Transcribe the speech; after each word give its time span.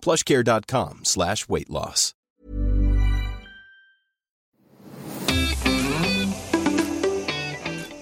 plushcare.com 0.00 1.00
slash 1.04 1.48
weight 1.48 1.70
loss. 1.70 2.14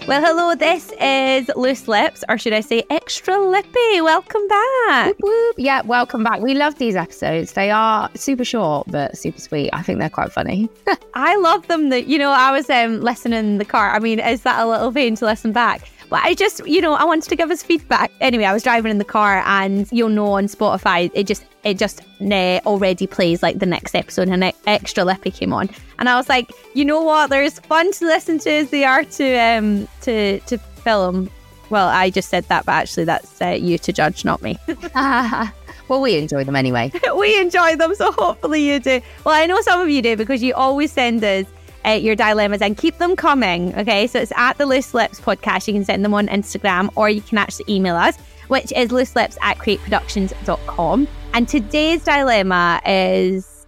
Well, 0.08 0.24
hello, 0.24 0.54
this 0.54 0.92
is 1.00 1.50
Loose 1.56 1.88
Lips, 1.88 2.22
or 2.28 2.38
should 2.38 2.52
I 2.52 2.60
say 2.60 2.84
Extra 2.90 3.40
Lippy. 3.40 4.00
Welcome 4.00 4.46
back. 4.46 5.06
Whoop, 5.06 5.16
whoop. 5.20 5.54
Yeah, 5.58 5.82
welcome 5.82 6.22
back. 6.22 6.40
We 6.40 6.54
love 6.54 6.78
these 6.78 6.94
episodes. 6.94 7.54
They 7.54 7.72
are 7.72 8.08
super 8.14 8.44
short, 8.44 8.86
but 8.88 9.18
super 9.18 9.40
sweet. 9.40 9.70
I 9.72 9.82
think 9.82 9.98
they're 9.98 10.08
quite 10.08 10.30
funny. 10.30 10.68
I 11.14 11.34
love 11.38 11.66
them. 11.66 11.88
That 11.88 12.06
You 12.06 12.18
know, 12.18 12.30
I 12.30 12.52
was 12.52 12.70
um, 12.70 13.00
listening 13.00 13.36
in 13.40 13.58
the 13.58 13.64
car. 13.64 13.90
I 13.90 13.98
mean, 13.98 14.20
is 14.20 14.42
that 14.42 14.60
a 14.64 14.68
little 14.68 14.92
vain 14.92 15.16
to 15.16 15.24
listen 15.24 15.50
back? 15.50 15.90
But 16.08 16.22
I 16.22 16.34
just, 16.34 16.66
you 16.66 16.80
know, 16.80 16.94
I 16.94 17.04
wanted 17.04 17.28
to 17.28 17.36
give 17.36 17.50
us 17.50 17.62
feedback. 17.62 18.12
Anyway, 18.20 18.44
I 18.44 18.52
was 18.52 18.62
driving 18.62 18.90
in 18.90 18.98
the 18.98 19.04
car, 19.04 19.42
and 19.44 19.88
you'll 19.90 20.08
know 20.08 20.32
on 20.32 20.46
Spotify, 20.46 21.10
it 21.14 21.26
just, 21.26 21.44
it 21.64 21.78
just 21.78 22.02
uh, 22.20 22.60
already 22.64 23.06
plays 23.06 23.42
like 23.42 23.58
the 23.58 23.66
next 23.66 23.94
episode, 23.94 24.28
and 24.28 24.44
an 24.44 24.52
extra 24.66 25.04
lippy 25.04 25.30
came 25.30 25.52
on, 25.52 25.68
and 25.98 26.08
I 26.08 26.16
was 26.16 26.28
like, 26.28 26.50
you 26.74 26.84
know 26.84 27.02
what? 27.02 27.30
They're 27.30 27.42
as 27.42 27.58
fun 27.58 27.92
to 27.92 28.06
listen 28.06 28.38
to 28.40 28.50
as 28.50 28.70
they 28.70 28.84
are 28.84 29.04
to 29.04 29.36
um 29.36 29.88
to 30.02 30.38
to 30.40 30.58
film. 30.58 31.30
Well, 31.68 31.88
I 31.88 32.10
just 32.10 32.28
said 32.28 32.44
that, 32.44 32.64
but 32.64 32.72
actually, 32.72 33.04
that's 33.04 33.42
uh, 33.42 33.48
you 33.48 33.78
to 33.78 33.92
judge, 33.92 34.24
not 34.24 34.40
me. 34.42 34.56
well, 35.88 36.00
we 36.00 36.16
enjoy 36.16 36.44
them 36.44 36.54
anyway. 36.54 36.92
we 37.16 37.40
enjoy 37.40 37.74
them, 37.74 37.94
so 37.96 38.12
hopefully 38.12 38.62
you 38.62 38.78
do. 38.78 39.00
Well, 39.24 39.34
I 39.34 39.46
know 39.46 39.60
some 39.62 39.80
of 39.80 39.88
you 39.88 40.02
do 40.02 40.16
because 40.16 40.42
you 40.42 40.54
always 40.54 40.92
send 40.92 41.24
us 41.24 41.46
uh, 41.86 41.90
your 41.90 42.16
dilemmas 42.16 42.60
and 42.60 42.76
keep 42.76 42.98
them 42.98 43.16
coming. 43.16 43.74
Okay, 43.76 44.06
so 44.06 44.18
it's 44.18 44.32
at 44.36 44.58
the 44.58 44.66
Loose 44.66 44.92
Lips 44.94 45.20
podcast. 45.20 45.66
You 45.66 45.74
can 45.74 45.84
send 45.84 46.04
them 46.04 46.14
on 46.14 46.26
Instagram 46.28 46.90
or 46.96 47.08
you 47.08 47.20
can 47.20 47.38
actually 47.38 47.72
email 47.72 47.96
us, 47.96 48.16
which 48.48 48.72
is 48.72 48.90
loose 48.90 49.14
lips 49.14 49.38
at 49.42 49.58
createproductions.com. 49.58 51.08
And 51.34 51.48
today's 51.48 52.04
dilemma 52.04 52.80
is. 52.86 53.66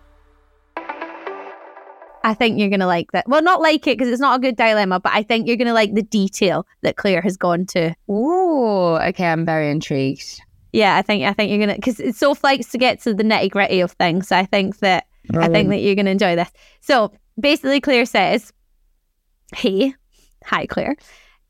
I 2.25 2.35
think 2.35 2.59
you're 2.59 2.69
going 2.69 2.81
to 2.81 2.87
like 2.87 3.13
that. 3.13 3.27
Well, 3.29 3.43
not 3.43 3.63
like 3.63 3.87
it 3.87 3.97
because 3.97 4.09
it's 4.09 4.21
not 4.21 4.39
a 4.39 4.43
good 4.43 4.57
dilemma, 4.57 5.01
but 5.01 5.13
I 5.13 5.23
think 5.23 5.47
you're 5.47 5.57
going 5.57 5.69
to 5.69 5.73
like 5.73 5.95
the 5.95 6.03
detail 6.03 6.67
that 6.83 6.97
Claire 6.97 7.23
has 7.23 7.37
gone 7.37 7.65
to. 7.67 7.95
Ooh, 8.11 8.97
okay, 8.97 9.27
I'm 9.27 9.47
very 9.47 9.71
intrigued. 9.71 10.43
Yeah, 10.73 10.97
I 10.97 11.03
think 11.03 11.25
I 11.25 11.33
think 11.33 11.51
you're 11.51 11.61
gonna 11.61 11.77
because 11.77 11.99
it's 11.99 12.19
so 12.19 12.37
likes 12.43 12.71
to 12.73 12.79
get 12.79 13.01
to 13.03 13.15
the 13.15 13.23
nitty 13.23 13.51
gritty 13.51 13.81
of 13.81 13.93
things. 13.93 14.29
So 14.29 14.37
I 14.37 14.45
think 14.45 14.79
that 14.81 15.07
I 15.35 15.49
think 15.49 15.71
that 15.71 15.79
you're 15.79 15.95
gonna 15.95 16.11
enjoy 16.11 16.37
this. 16.37 16.51
So 16.83 17.13
basically, 17.39 17.81
Claire 17.81 18.07
says, 18.07 18.53
Hey, 19.55 19.95
hi, 20.45 20.67
Claire. 20.67 20.97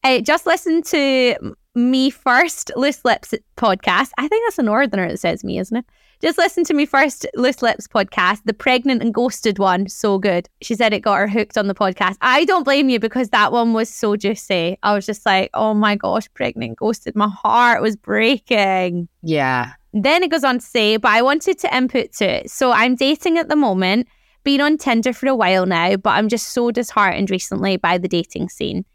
Uh, 0.05 0.21
just 0.21 0.47
listen 0.47 0.83
to 0.83 1.57
me 1.75 2.11
first, 2.11 2.71
Loose 2.77 3.05
Lips 3.05 3.35
podcast. 3.57 4.11
I 4.19 4.29
think 4.29 4.45
that's 4.47 4.59
a 4.59 4.63
northerner 4.63 5.09
that 5.09 5.19
says 5.19 5.45
me, 5.45 5.59
isn't 5.59 5.77
it? 5.77 5.85
Just 6.21 6.37
listen 6.37 6.65
to 6.65 6.75
me 6.75 6.85
first, 6.85 7.27
Loose 7.35 7.63
Lips 7.63 7.87
podcast, 7.87 8.41
the 8.45 8.53
pregnant 8.53 9.03
and 9.03 9.15
ghosted 9.15 9.59
one. 9.61 9.89
So 9.89 10.19
good. 10.19 10.49
She 10.63 10.75
said 10.75 10.93
it 10.93 11.01
got 11.01 11.17
her 11.17 11.29
hooked 11.29 11.57
on 11.57 11.69
the 11.69 11.75
podcast. 11.75 12.17
I 12.21 12.45
don't 12.45 12.65
blame 12.65 12.89
you 12.89 12.99
because 12.99 13.29
that 13.29 13.53
one 13.53 13.73
was 13.73 13.89
so 13.89 14.17
juicy. 14.17 14.79
I 14.83 14.95
was 14.95 15.07
just 15.07 15.25
like, 15.25 15.51
oh 15.55 15.75
my 15.75 15.95
gosh, 15.95 16.29
pregnant, 16.35 16.79
ghosted. 16.79 17.15
My 17.15 17.29
heart 17.29 17.83
was 17.83 17.95
breaking. 17.95 19.09
Yeah. 19.23 19.73
Then 19.93 20.25
it 20.25 20.31
goes 20.31 20.43
on 20.43 20.59
to 20.59 20.65
say, 20.65 20.97
but 20.97 21.13
I 21.13 21.23
wanted 21.23 21.59
to 21.61 21.77
input 21.77 22.13
to 22.15 22.29
it. 22.29 22.51
So 22.51 22.73
I'm 22.73 22.97
dating 22.97 23.39
at 23.39 23.49
the 23.49 23.57
moment 23.57 24.09
been 24.49 24.63
on 24.63 24.79
Tinder 24.79 25.13
for 25.13 25.27
a 25.27 25.35
while 25.35 25.67
now, 25.67 25.95
but 25.97 26.09
I'm 26.09 26.27
just 26.27 26.55
so 26.55 26.71
disheartened 26.71 27.31
recently 27.31 27.77
by 27.77 27.99
the 27.99 28.09
dating 28.09 28.49
scene. 28.49 28.87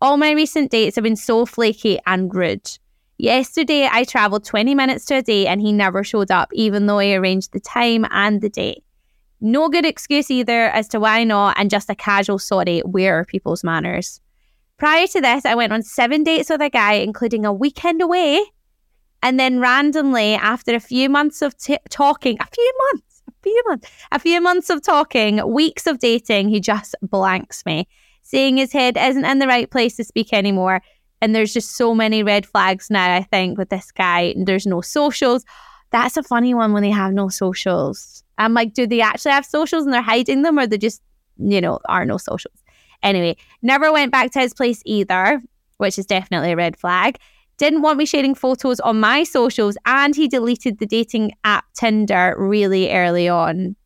All 0.00 0.16
my 0.16 0.32
recent 0.32 0.72
dates 0.72 0.96
have 0.96 1.04
been 1.04 1.14
so 1.14 1.46
flaky 1.46 2.00
and 2.06 2.34
rude. 2.34 2.68
Yesterday, 3.16 3.88
I 3.88 4.02
travelled 4.02 4.44
20 4.44 4.74
minutes 4.74 5.04
to 5.04 5.18
a 5.18 5.22
date 5.22 5.46
and 5.46 5.60
he 5.60 5.72
never 5.72 6.02
showed 6.02 6.32
up, 6.32 6.50
even 6.52 6.86
though 6.86 6.98
I 6.98 7.12
arranged 7.12 7.52
the 7.52 7.60
time 7.60 8.04
and 8.10 8.40
the 8.40 8.48
date. 8.48 8.82
No 9.40 9.68
good 9.68 9.86
excuse 9.86 10.28
either 10.28 10.70
as 10.70 10.88
to 10.88 10.98
why 10.98 11.22
not, 11.22 11.54
and 11.56 11.70
just 11.70 11.88
a 11.88 11.94
casual 11.94 12.40
sorry, 12.40 12.80
where 12.80 13.20
are 13.20 13.24
people's 13.24 13.62
manners? 13.62 14.20
Prior 14.76 15.06
to 15.06 15.20
this, 15.20 15.44
I 15.44 15.54
went 15.54 15.72
on 15.72 15.84
seven 15.84 16.24
dates 16.24 16.50
with 16.50 16.60
a 16.60 16.68
guy, 16.68 16.94
including 16.94 17.46
a 17.46 17.52
weekend 17.52 18.02
away. 18.02 18.44
And 19.22 19.38
then 19.38 19.60
randomly, 19.60 20.34
after 20.34 20.74
a 20.74 20.80
few 20.80 21.08
months 21.08 21.42
of 21.42 21.56
t- 21.56 21.78
talking, 21.90 22.38
a 22.40 22.46
few 22.46 22.72
months, 22.90 23.15
few 23.46 23.62
months, 23.68 23.90
a 24.10 24.18
few 24.18 24.40
months 24.40 24.70
of 24.70 24.82
talking, 24.82 25.46
weeks 25.52 25.86
of 25.86 25.98
dating, 26.00 26.48
he 26.48 26.58
just 26.58 26.96
blanks 27.02 27.64
me. 27.64 27.86
Seeing 28.22 28.56
his 28.56 28.72
head 28.72 28.96
isn't 28.96 29.24
in 29.24 29.38
the 29.38 29.46
right 29.46 29.70
place 29.70 29.94
to 29.96 30.04
speak 30.04 30.32
anymore. 30.32 30.82
And 31.20 31.34
there's 31.34 31.54
just 31.54 31.76
so 31.76 31.94
many 31.94 32.24
red 32.24 32.44
flags 32.44 32.90
now, 32.90 33.14
I 33.14 33.22
think, 33.22 33.56
with 33.56 33.70
this 33.70 33.92
guy. 33.92 34.34
There's 34.36 34.66
no 34.66 34.80
socials. 34.80 35.44
That's 35.92 36.16
a 36.16 36.24
funny 36.24 36.54
one 36.54 36.72
when 36.72 36.82
they 36.82 36.90
have 36.90 37.12
no 37.12 37.28
socials. 37.28 38.24
I'm 38.36 38.52
like, 38.52 38.74
do 38.74 38.86
they 38.86 39.00
actually 39.00 39.32
have 39.32 39.46
socials 39.46 39.84
and 39.84 39.94
they're 39.94 40.02
hiding 40.02 40.42
them 40.42 40.58
or 40.58 40.66
they 40.66 40.76
just, 40.76 41.00
you 41.38 41.60
know, 41.60 41.78
are 41.88 42.04
no 42.04 42.18
socials? 42.18 42.58
Anyway, 43.02 43.36
never 43.62 43.92
went 43.92 44.10
back 44.10 44.32
to 44.32 44.40
his 44.40 44.52
place 44.52 44.82
either, 44.84 45.40
which 45.76 45.98
is 45.98 46.06
definitely 46.06 46.52
a 46.52 46.56
red 46.56 46.76
flag 46.76 47.18
didn't 47.58 47.82
want 47.82 47.98
me 47.98 48.06
sharing 48.06 48.34
photos 48.34 48.80
on 48.80 49.00
my 49.00 49.24
socials, 49.24 49.76
and 49.86 50.14
he 50.14 50.28
deleted 50.28 50.78
the 50.78 50.86
dating 50.86 51.32
app 51.44 51.64
Tinder 51.74 52.34
really 52.38 52.92
early 52.92 53.28
on. 53.28 53.76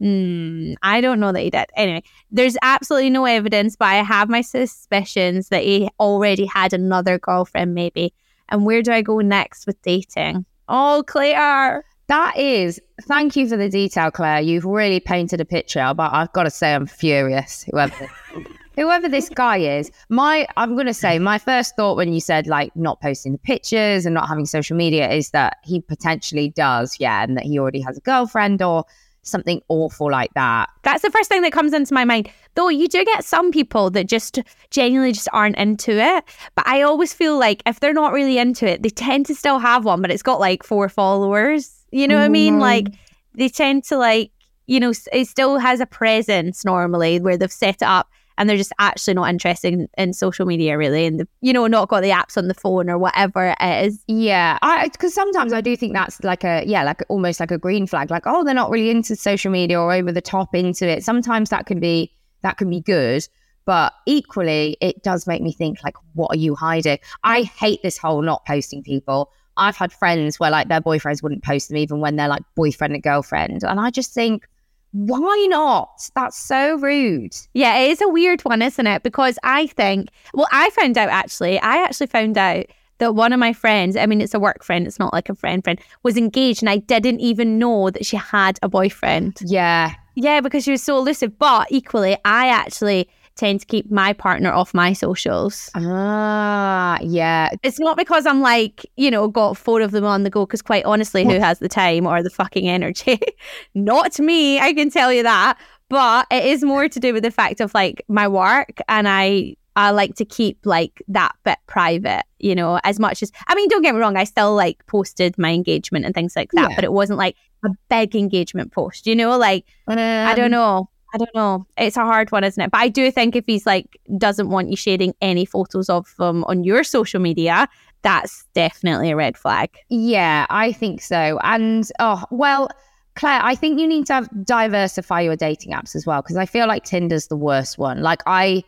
Mm, 0.00 0.76
I 0.82 1.00
don't 1.00 1.20
know 1.20 1.32
that 1.32 1.40
he 1.40 1.50
did. 1.50 1.66
Anyway, 1.76 2.02
there's 2.30 2.56
absolutely 2.62 3.10
no 3.10 3.24
evidence, 3.24 3.76
but 3.76 3.86
I 3.86 3.96
have 3.96 4.28
my 4.28 4.40
suspicions 4.40 5.48
that 5.48 5.64
he 5.64 5.90
already 5.98 6.46
had 6.46 6.72
another 6.72 7.18
girlfriend, 7.18 7.74
maybe. 7.74 8.14
And 8.48 8.64
where 8.64 8.82
do 8.82 8.92
I 8.92 9.02
go 9.02 9.18
next 9.18 9.66
with 9.66 9.80
dating? 9.82 10.46
Oh, 10.68 11.02
Claire. 11.06 11.84
That 12.06 12.38
is, 12.38 12.80
thank 13.02 13.36
you 13.36 13.46
for 13.48 13.58
the 13.58 13.68
detail, 13.68 14.10
Claire. 14.10 14.40
You've 14.40 14.64
really 14.64 15.00
painted 15.00 15.42
a 15.42 15.44
picture, 15.44 15.92
but 15.94 16.10
I've 16.14 16.32
got 16.32 16.44
to 16.44 16.50
say, 16.50 16.74
I'm 16.74 16.86
furious. 16.86 17.66
Whoever 17.70 18.10
whoever 18.78 19.08
this 19.08 19.28
guy 19.28 19.56
is, 19.56 19.90
my 20.08 20.46
I'm 20.56 20.76
gonna 20.76 20.94
say 20.94 21.18
my 21.18 21.38
first 21.38 21.74
thought 21.76 21.96
when 21.96 22.12
you 22.12 22.20
said 22.20 22.46
like 22.46 22.74
not 22.76 23.00
posting 23.00 23.32
the 23.32 23.38
pictures 23.38 24.06
and 24.06 24.14
not 24.14 24.28
having 24.28 24.46
social 24.46 24.76
media 24.76 25.10
is 25.10 25.30
that 25.30 25.56
he 25.64 25.80
potentially 25.80 26.50
does, 26.50 26.96
yeah, 27.00 27.24
and 27.24 27.36
that 27.36 27.44
he 27.44 27.58
already 27.58 27.80
has 27.80 27.98
a 27.98 28.00
girlfriend 28.00 28.62
or 28.62 28.84
something 29.22 29.60
awful 29.68 30.10
like 30.10 30.32
that. 30.34 30.68
That's 30.84 31.02
the 31.02 31.10
first 31.10 31.28
thing 31.28 31.42
that 31.42 31.52
comes 31.52 31.72
into 31.72 31.92
my 31.92 32.04
mind. 32.04 32.30
Though 32.54 32.68
you 32.68 32.88
do 32.88 33.04
get 33.04 33.24
some 33.24 33.50
people 33.50 33.90
that 33.90 34.08
just 34.08 34.38
genuinely 34.70 35.12
just 35.12 35.28
aren't 35.32 35.56
into 35.56 35.92
it. 35.92 36.24
But 36.54 36.66
I 36.66 36.82
always 36.82 37.12
feel 37.12 37.38
like 37.38 37.62
if 37.66 37.80
they're 37.80 37.92
not 37.92 38.12
really 38.12 38.38
into 38.38 38.66
it, 38.66 38.82
they 38.82 38.88
tend 38.88 39.26
to 39.26 39.34
still 39.34 39.58
have 39.58 39.84
one, 39.84 40.00
but 40.00 40.10
it's 40.10 40.22
got 40.22 40.40
like 40.40 40.62
four 40.62 40.88
followers. 40.88 41.84
You 41.90 42.08
know 42.08 42.14
mm. 42.14 42.20
what 42.20 42.24
I 42.24 42.28
mean? 42.28 42.58
Like 42.58 42.86
they 43.34 43.48
tend 43.48 43.84
to 43.84 43.98
like, 43.98 44.30
you 44.66 44.80
know, 44.80 44.92
it 45.12 45.26
still 45.26 45.58
has 45.58 45.80
a 45.80 45.86
presence 45.86 46.64
normally 46.64 47.20
where 47.20 47.36
they've 47.36 47.52
set 47.52 47.76
it 47.76 47.82
up 47.82 48.08
and 48.38 48.48
they're 48.48 48.56
just 48.56 48.72
actually 48.78 49.14
not 49.14 49.28
interested 49.28 49.74
in, 49.74 49.88
in 49.98 50.14
social 50.14 50.46
media 50.46 50.78
really 50.78 51.04
and 51.04 51.20
the, 51.20 51.28
you 51.42 51.52
know 51.52 51.66
not 51.66 51.88
got 51.88 52.02
the 52.02 52.10
apps 52.10 52.38
on 52.38 52.48
the 52.48 52.54
phone 52.54 52.88
or 52.88 52.96
whatever 52.96 53.54
it 53.60 53.84
is. 53.84 54.02
Yeah 54.06 54.58
i 54.62 54.88
because 54.88 55.12
sometimes 55.12 55.52
i 55.52 55.60
do 55.60 55.76
think 55.76 55.92
that's 55.92 56.22
like 56.22 56.44
a 56.44 56.64
yeah 56.66 56.82
like 56.84 57.02
almost 57.08 57.40
like 57.40 57.50
a 57.50 57.58
green 57.58 57.86
flag 57.86 58.10
like 58.10 58.22
oh 58.26 58.44
they're 58.44 58.54
not 58.54 58.70
really 58.70 58.90
into 58.90 59.14
social 59.16 59.50
media 59.50 59.78
or 59.78 59.92
over 59.92 60.12
the 60.12 60.22
top 60.22 60.54
into 60.54 60.88
it. 60.88 61.04
Sometimes 61.04 61.50
that 61.50 61.66
can 61.66 61.80
be 61.80 62.10
that 62.42 62.56
can 62.56 62.70
be 62.70 62.80
good 62.80 63.26
but 63.66 63.92
equally 64.06 64.78
it 64.80 65.02
does 65.02 65.26
make 65.26 65.42
me 65.42 65.52
think 65.52 65.78
like 65.84 65.94
what 66.14 66.30
are 66.30 66.38
you 66.38 66.54
hiding? 66.54 66.98
I 67.24 67.42
hate 67.42 67.82
this 67.82 67.98
whole 67.98 68.22
not 68.22 68.46
posting 68.46 68.82
people. 68.82 69.30
I've 69.58 69.76
had 69.76 69.92
friends 69.92 70.38
where 70.38 70.50
like 70.50 70.68
their 70.68 70.80
boyfriends 70.80 71.22
wouldn't 71.22 71.42
post 71.42 71.68
them 71.68 71.76
even 71.76 72.00
when 72.00 72.16
they're 72.16 72.28
like 72.28 72.42
boyfriend 72.54 72.94
and 72.94 73.02
girlfriend 73.02 73.64
and 73.64 73.80
i 73.80 73.90
just 73.90 74.14
think 74.14 74.46
why 74.92 75.46
not? 75.50 76.10
That's 76.14 76.38
so 76.38 76.76
rude. 76.78 77.36
Yeah, 77.54 77.76
it 77.78 77.90
is 77.90 78.00
a 78.00 78.08
weird 78.08 78.40
one, 78.42 78.62
isn't 78.62 78.86
it? 78.86 79.02
Because 79.02 79.38
I 79.42 79.66
think, 79.68 80.08
well, 80.34 80.48
I 80.52 80.70
found 80.70 80.96
out 80.96 81.08
actually, 81.08 81.58
I 81.60 81.76
actually 81.82 82.06
found 82.06 82.38
out 82.38 82.66
that 82.98 83.14
one 83.14 83.32
of 83.32 83.38
my 83.38 83.52
friends, 83.52 83.96
I 83.96 84.06
mean, 84.06 84.20
it's 84.20 84.34
a 84.34 84.40
work 84.40 84.64
friend, 84.64 84.86
it's 84.86 84.98
not 84.98 85.12
like 85.12 85.28
a 85.28 85.34
friend 85.34 85.62
friend, 85.62 85.80
was 86.02 86.16
engaged 86.16 86.62
and 86.62 86.70
I 86.70 86.78
didn't 86.78 87.20
even 87.20 87.58
know 87.58 87.90
that 87.90 88.04
she 88.04 88.16
had 88.16 88.58
a 88.62 88.68
boyfriend. 88.68 89.38
Yeah. 89.44 89.94
Yeah, 90.14 90.40
because 90.40 90.64
she 90.64 90.72
was 90.72 90.82
so 90.82 90.98
elusive. 90.98 91.38
But 91.38 91.68
equally, 91.70 92.16
I 92.24 92.48
actually 92.48 93.08
tend 93.38 93.60
to 93.60 93.66
keep 93.66 93.90
my 93.90 94.12
partner 94.12 94.52
off 94.52 94.74
my 94.74 94.92
socials. 94.92 95.70
Ah, 95.74 96.98
yeah. 97.02 97.50
It's 97.62 97.80
not 97.80 97.96
because 97.96 98.26
I'm 98.26 98.40
like, 98.40 98.84
you 98.96 99.10
know, 99.10 99.28
got 99.28 99.56
four 99.56 99.80
of 99.80 99.92
them 99.92 100.04
on 100.04 100.24
the 100.24 100.30
go, 100.30 100.44
because 100.44 100.60
quite 100.62 100.84
honestly, 100.84 101.24
who 101.24 101.38
has 101.38 101.58
the 101.60 101.68
time 101.68 102.06
or 102.06 102.22
the 102.22 102.30
fucking 102.30 102.68
energy? 102.68 103.18
not 103.74 104.18
me, 104.18 104.58
I 104.60 104.72
can 104.74 104.90
tell 104.90 105.12
you 105.12 105.22
that. 105.22 105.58
But 105.88 106.26
it 106.30 106.44
is 106.44 106.62
more 106.62 106.88
to 106.88 107.00
do 107.00 107.14
with 107.14 107.22
the 107.22 107.30
fact 107.30 107.60
of 107.60 107.72
like 107.72 108.04
my 108.08 108.28
work 108.28 108.78
and 108.88 109.08
I 109.08 109.54
I 109.74 109.90
like 109.90 110.16
to 110.16 110.24
keep 110.24 110.58
like 110.66 111.00
that 111.08 111.32
bit 111.44 111.56
private, 111.66 112.24
you 112.40 112.54
know, 112.54 112.78
as 112.84 112.98
much 112.98 113.22
as 113.22 113.30
I 113.46 113.54
mean, 113.54 113.68
don't 113.68 113.80
get 113.82 113.94
me 113.94 114.00
wrong, 114.00 114.16
I 114.16 114.24
still 114.24 114.54
like 114.54 114.84
posted 114.86 115.38
my 115.38 115.50
engagement 115.52 116.04
and 116.04 116.14
things 116.14 116.34
like 116.36 116.50
that, 116.52 116.70
Yeah. 116.70 116.74
but 116.76 116.84
it 116.84 116.92
wasn't 116.92 117.18
like 117.18 117.36
a 117.64 117.70
big 117.88 118.14
engagement 118.16 118.72
post, 118.72 119.06
you 119.06 119.16
know, 119.16 119.38
like 119.38 119.64
I 119.86 120.34
don't 120.34 120.46
Um, 120.46 120.50
know. 120.50 120.90
I 121.20 121.24
don't 121.24 121.34
know. 121.34 121.66
It's 121.76 121.96
a 121.96 122.04
hard 122.04 122.30
one, 122.32 122.44
isn't 122.44 122.62
it? 122.62 122.70
But 122.70 122.80
I 122.80 122.88
do 122.88 123.10
think 123.10 123.36
if 123.36 123.44
he's 123.46 123.66
like 123.66 123.98
doesn't 124.16 124.50
want 124.50 124.70
you 124.70 124.76
sharing 124.76 125.14
any 125.20 125.44
photos 125.44 125.88
of 125.88 126.14
them 126.18 126.44
on 126.44 126.64
your 126.64 126.84
social 126.84 127.20
media, 127.20 127.68
that's 128.02 128.44
definitely 128.54 129.10
a 129.10 129.16
red 129.16 129.36
flag. 129.36 129.70
Yeah, 129.88 130.46
I 130.50 130.72
think 130.72 131.02
so. 131.02 131.38
And 131.42 131.88
oh, 131.98 132.24
well, 132.30 132.68
Claire, 133.14 133.40
I 133.42 133.54
think 133.54 133.80
you 133.80 133.88
need 133.88 134.06
to 134.06 134.14
have, 134.14 134.28
diversify 134.44 135.22
your 135.22 135.36
dating 135.36 135.72
apps 135.72 135.96
as 135.96 136.06
well 136.06 136.22
because 136.22 136.36
I 136.36 136.46
feel 136.46 136.68
like 136.68 136.84
Tinder's 136.84 137.26
the 137.26 137.36
worst 137.36 137.76
one. 137.78 138.00
Like 138.00 138.22
I 138.26 138.62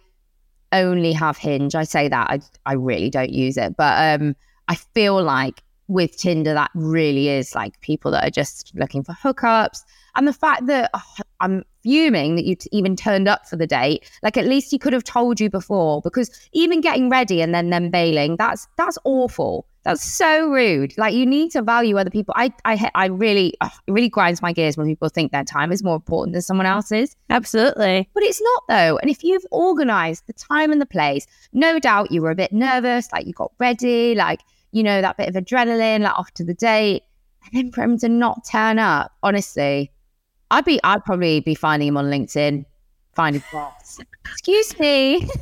only 0.73 1.13
have 1.13 1.37
Hinge. 1.37 1.75
I 1.75 1.85
say 1.85 2.09
that 2.09 2.31
I 2.31 2.41
I 2.67 2.75
really 2.75 3.11
don't 3.11 3.31
use 3.31 3.57
it, 3.57 3.77
but 3.77 4.21
um, 4.21 4.35
I 4.69 4.75
feel 4.75 5.23
like 5.23 5.63
with 5.89 6.17
Tinder 6.17 6.55
that 6.55 6.71
really 6.75 7.29
is 7.29 7.55
like 7.55 7.81
people 7.81 8.11
that 8.13 8.25
are 8.25 8.31
just 8.31 8.73
looking 8.75 9.03
for 9.03 9.13
hookups. 9.13 9.83
And 10.17 10.27
the 10.27 10.33
fact 10.33 10.67
that 10.67 10.91
oh, 10.95 11.03
I'm 11.41 11.65
fuming 11.83 12.37
that 12.37 12.45
you 12.45 12.57
t- 12.57 12.69
even 12.73 12.97
turned 12.97 13.29
up 13.29 13.47
for 13.47 13.57
the 13.57 13.67
date, 13.67 14.11
like 14.23 14.37
at 14.37 14.47
least 14.47 14.71
he 14.71 14.79
could 14.79 14.93
have 14.93 15.05
told 15.05 15.41
you 15.41 15.51
before, 15.51 16.01
because 16.03 16.31
even 16.53 16.81
getting 16.81 17.09
ready 17.09 17.41
and 17.41 17.55
then 17.55 17.71
them 17.71 17.91
bailing, 17.91 18.37
that's 18.37 18.69
that's 18.77 18.99
awful. 19.05 19.67
That's 19.83 20.05
so 20.05 20.51
rude. 20.51 20.93
Like 20.99 21.15
you 21.15 21.25
need 21.25 21.53
to 21.53 21.63
value 21.63 21.97
other 21.97 22.11
people. 22.11 22.35
I 22.37 22.53
I 22.65 22.91
I 22.95 23.07
really 23.07 23.55
ugh, 23.61 23.73
it 23.87 23.93
really 23.93 24.11
grinds 24.11 24.43
my 24.43 24.53
gears 24.53 24.77
when 24.77 24.87
people 24.87 25.09
think 25.09 25.33
their 25.33 25.45
time 25.45 25.73
is 25.73 25.83
more 25.83 25.97
important 25.97 26.35
than 26.35 26.43
someone 26.43 26.67
else's. 26.67 27.17
Absolutely. 27.31 28.09
But 28.13 28.23
it's 28.23 28.43
not 28.43 28.63
though. 28.69 28.99
And 28.99 29.11
if 29.11 29.25
you've 29.25 29.47
organized 29.51 30.27
the 30.27 30.35
time 30.35 30.71
and 30.71 30.81
the 30.81 30.87
place, 30.87 31.27
no 31.53 31.79
doubt 31.79 32.11
you 32.11 32.21
were 32.21 32.31
a 32.31 32.35
bit 32.35 32.53
nervous, 32.53 33.11
like 33.11 33.27
you 33.27 33.33
got 33.33 33.53
ready, 33.59 34.15
like, 34.15 34.41
you 34.73 34.83
know, 34.83 35.01
that 35.01 35.17
bit 35.17 35.29
of 35.29 35.35
adrenaline, 35.35 36.01
like 36.01 36.15
after 36.19 36.45
the 36.45 36.55
date. 36.55 37.05
And 37.47 37.53
then 37.55 37.73
for 37.73 37.83
him 37.83 37.99
to 38.01 38.09
not 38.09 38.45
turn 38.45 38.79
up, 38.79 39.13
honestly, 39.23 39.91
I'd 40.51 40.65
be 40.65 40.81
I'd 40.85 41.05
probably 41.05 41.41
be 41.41 41.55
finding 41.55 41.89
him 41.89 41.97
on 41.97 42.07
LinkedIn, 42.07 42.65
finding 43.15 43.43
bots. 43.53 44.01
Excuse 44.25 44.79
me. 44.79 45.29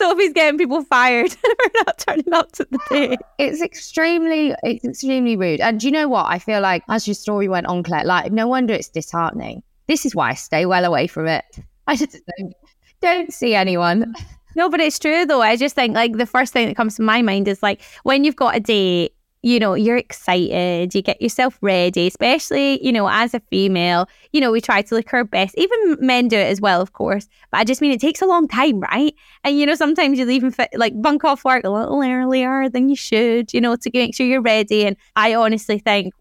So 0.00 0.12
if 0.12 0.18
he's 0.18 0.32
getting 0.32 0.56
people 0.56 0.82
fired 0.84 1.30
for 1.32 1.50
not 1.84 1.98
turning 1.98 2.32
up 2.32 2.52
to 2.52 2.66
the 2.70 2.78
date. 2.88 3.18
It's 3.38 3.60
extremely 3.60 4.54
it's 4.62 4.82
extremely 4.82 5.36
rude. 5.36 5.60
And 5.60 5.78
do 5.78 5.86
you 5.86 5.92
know 5.92 6.08
what? 6.08 6.24
I 6.24 6.38
feel 6.38 6.62
like 6.62 6.82
as 6.88 7.06
your 7.06 7.14
story 7.14 7.48
went 7.48 7.66
on, 7.66 7.82
Claire, 7.82 8.06
like 8.06 8.32
no 8.32 8.48
wonder 8.48 8.72
it's 8.72 8.88
disheartening. 8.88 9.62
This 9.88 10.06
is 10.06 10.14
why 10.14 10.30
I 10.30 10.34
stay 10.34 10.64
well 10.64 10.86
away 10.86 11.06
from 11.06 11.26
it. 11.26 11.44
I 11.86 11.96
just 11.96 12.16
don't 12.38 12.54
don't 13.02 13.30
see 13.30 13.54
anyone. 13.54 14.14
No, 14.56 14.70
but 14.70 14.80
it's 14.80 14.98
true 14.98 15.26
though. 15.26 15.42
I 15.42 15.56
just 15.56 15.74
think 15.74 15.94
like 15.94 16.16
the 16.16 16.24
first 16.24 16.54
thing 16.54 16.68
that 16.68 16.76
comes 16.78 16.96
to 16.96 17.02
my 17.02 17.20
mind 17.20 17.46
is 17.46 17.62
like 17.62 17.82
when 18.02 18.24
you've 18.24 18.36
got 18.36 18.56
a 18.56 18.60
date, 18.60 19.12
you 19.42 19.58
know, 19.58 19.74
you're 19.74 19.96
excited, 19.96 20.94
you 20.94 21.02
get 21.02 21.20
yourself 21.22 21.58
ready, 21.62 22.06
especially, 22.06 22.84
you 22.84 22.92
know, 22.92 23.08
as 23.08 23.32
a 23.32 23.40
female, 23.40 24.06
you 24.32 24.40
know, 24.40 24.52
we 24.52 24.60
try 24.60 24.82
to 24.82 24.94
look 24.94 25.12
our 25.14 25.24
best. 25.24 25.54
Even 25.56 25.96
men 26.00 26.28
do 26.28 26.36
it 26.36 26.46
as 26.46 26.60
well, 26.60 26.80
of 26.80 26.92
course. 26.92 27.26
But 27.50 27.58
I 27.58 27.64
just 27.64 27.80
mean 27.80 27.92
it 27.92 28.00
takes 28.00 28.20
a 28.20 28.26
long 28.26 28.48
time, 28.48 28.80
right? 28.80 29.14
And 29.44 29.58
you 29.58 29.64
know, 29.66 29.74
sometimes 29.74 30.18
you'll 30.18 30.30
even 30.30 30.50
fit, 30.50 30.68
like 30.76 31.00
bunk 31.00 31.24
off 31.24 31.44
work 31.44 31.64
a 31.64 31.70
little 31.70 32.02
earlier 32.02 32.68
than 32.68 32.88
you 32.90 32.96
should, 32.96 33.54
you 33.54 33.60
know, 33.60 33.76
to 33.76 33.90
make 33.94 34.14
sure 34.14 34.26
you're 34.26 34.42
ready. 34.42 34.84
And 34.86 34.96
I 35.16 35.34
honestly 35.34 35.78
think 35.78 36.12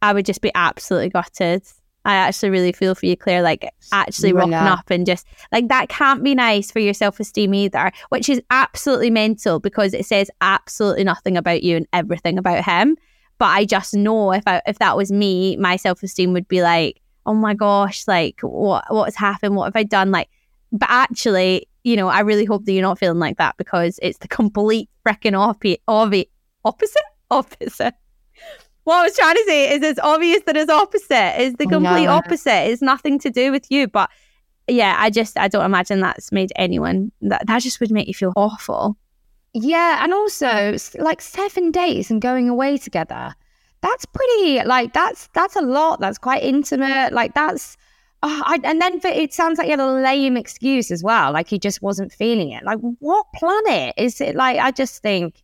I 0.00 0.12
would 0.12 0.26
just 0.26 0.40
be 0.40 0.52
absolutely 0.54 1.10
gutted. 1.10 1.64
I 2.04 2.14
actually 2.14 2.50
really 2.50 2.72
feel 2.72 2.94
for 2.94 3.06
you, 3.06 3.16
Claire. 3.16 3.42
Like 3.42 3.70
actually 3.92 4.32
rocking 4.32 4.50
not. 4.50 4.80
up 4.80 4.90
and 4.90 5.06
just 5.06 5.26
like 5.52 5.68
that 5.68 5.88
can't 5.88 6.24
be 6.24 6.34
nice 6.34 6.70
for 6.70 6.80
your 6.80 6.94
self 6.94 7.20
esteem 7.20 7.54
either, 7.54 7.92
which 8.08 8.28
is 8.28 8.40
absolutely 8.50 9.10
mental 9.10 9.60
because 9.60 9.94
it 9.94 10.06
says 10.06 10.30
absolutely 10.40 11.04
nothing 11.04 11.36
about 11.36 11.62
you 11.62 11.76
and 11.76 11.86
everything 11.92 12.38
about 12.38 12.64
him. 12.64 12.96
But 13.38 13.46
I 13.46 13.64
just 13.64 13.94
know 13.94 14.32
if 14.32 14.44
I, 14.46 14.62
if 14.66 14.78
that 14.78 14.96
was 14.96 15.12
me, 15.12 15.56
my 15.56 15.76
self 15.76 16.02
esteem 16.02 16.32
would 16.32 16.48
be 16.48 16.62
like, 16.62 17.00
oh 17.26 17.34
my 17.34 17.54
gosh, 17.54 18.06
like 18.08 18.40
what 18.40 18.84
what's 18.88 19.16
happened? 19.16 19.56
What 19.56 19.66
have 19.66 19.76
I 19.76 19.84
done? 19.84 20.10
Like, 20.10 20.28
but 20.72 20.90
actually, 20.90 21.68
you 21.84 21.96
know, 21.96 22.08
I 22.08 22.20
really 22.20 22.44
hope 22.44 22.64
that 22.64 22.72
you're 22.72 22.82
not 22.82 22.98
feeling 22.98 23.18
like 23.18 23.36
that 23.38 23.56
because 23.58 23.98
it's 24.02 24.18
the 24.18 24.28
complete 24.28 24.88
freaking 25.06 25.32
obvi- 25.32 26.28
opposite 26.64 27.02
opposite. 27.30 27.94
What 28.84 28.96
I 28.96 29.02
was 29.04 29.16
trying 29.16 29.36
to 29.36 29.44
say 29.46 29.72
is 29.74 29.82
it's 29.82 30.00
obvious 30.00 30.42
that 30.46 30.56
it's 30.56 30.70
opposite. 30.70 31.40
It's 31.40 31.56
the 31.56 31.66
complete 31.66 32.06
know. 32.06 32.12
opposite. 32.12 32.70
It's 32.70 32.82
nothing 32.82 33.18
to 33.20 33.30
do 33.30 33.52
with 33.52 33.70
you. 33.70 33.86
But 33.86 34.10
yeah, 34.68 34.96
I 34.98 35.10
just 35.10 35.38
I 35.38 35.48
don't 35.48 35.64
imagine 35.64 36.00
that's 36.00 36.32
made 36.32 36.52
anyone 36.56 37.12
that 37.20 37.46
that 37.46 37.62
just 37.62 37.80
would 37.80 37.90
make 37.90 38.08
you 38.08 38.14
feel 38.14 38.32
awful. 38.36 38.96
Yeah, 39.54 40.02
and 40.02 40.12
also 40.12 40.76
like 40.98 41.20
seven 41.20 41.70
days 41.70 42.10
and 42.10 42.20
going 42.20 42.48
away 42.48 42.78
together. 42.78 43.34
That's 43.82 44.04
pretty 44.06 44.64
like 44.64 44.92
that's 44.92 45.28
that's 45.34 45.56
a 45.56 45.60
lot. 45.62 46.00
That's 46.00 46.18
quite 46.18 46.42
intimate. 46.42 47.12
Like 47.12 47.34
that's 47.34 47.76
oh, 48.22 48.42
I, 48.46 48.58
and 48.64 48.80
then 48.80 49.00
for, 49.00 49.08
it 49.08 49.34
sounds 49.34 49.58
like 49.58 49.66
you 49.66 49.72
had 49.72 49.80
a 49.80 49.92
lame 49.92 50.36
excuse 50.36 50.90
as 50.90 51.02
well. 51.02 51.32
Like 51.32 51.48
he 51.48 51.58
just 51.58 51.82
wasn't 51.82 52.12
feeling 52.12 52.50
it. 52.50 52.64
Like 52.64 52.78
what 52.80 53.26
planet 53.34 53.94
is 53.96 54.20
it? 54.20 54.34
Like 54.36 54.58
I 54.58 54.70
just 54.70 55.02
think, 55.02 55.42